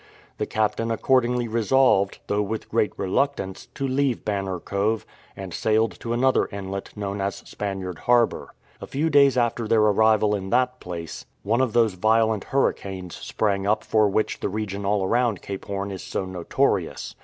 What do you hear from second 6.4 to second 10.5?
inlet known as Spaniard Harbour. A few days after their arrival in